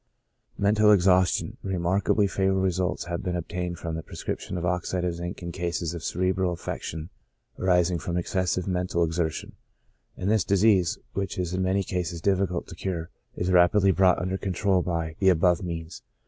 Mental 0.57 0.91
Exhaustion.— 0.91 1.57
Remarkably 1.63 2.25
favorable 2.25 2.61
results 2.63 3.03
have 3.05 3.21
bee 3.21 3.29
n 3.29 3.35
obtained 3.35 3.77
from 3.77 3.93
the 3.93 4.01
prescription 4.01 4.57
of 4.57 4.65
oxide 4.65 5.05
of 5.05 5.13
zinc 5.13 5.43
in 5.43 5.51
cases 5.51 5.93
of 5.93 6.03
cerebral 6.03 6.53
affection 6.53 7.11
arising 7.59 7.99
from 7.99 8.17
excessive 8.17 8.67
mental 8.67 9.03
exertions: 9.03 9.53
and 10.17 10.31
this 10.31 10.43
disease, 10.43 10.97
which 11.13 11.37
is 11.37 11.53
in 11.53 11.61
many 11.61 11.83
cases 11.83 12.19
difficult 12.19 12.65
to 12.65 12.73
cure, 12.73 13.11
is 13.35 13.51
rapidly 13.51 13.91
brought 13.91 14.17
under 14.17 14.39
control 14.39 14.81
by 14.81 15.15
the 15.19 15.29
above 15.29 15.61
means. 15.61 16.01